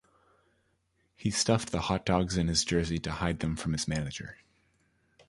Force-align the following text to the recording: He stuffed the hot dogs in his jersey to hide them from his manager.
He 1.15 1.29
stuffed 1.29 1.71
the 1.71 1.81
hot 1.81 2.07
dogs 2.07 2.35
in 2.35 2.47
his 2.47 2.65
jersey 2.65 2.97
to 2.97 3.11
hide 3.11 3.39
them 3.39 3.55
from 3.55 3.73
his 3.73 3.87
manager. 3.87 4.37